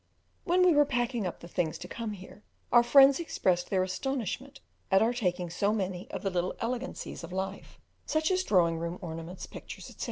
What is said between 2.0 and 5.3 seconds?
here, our friends expressed their astonishment at our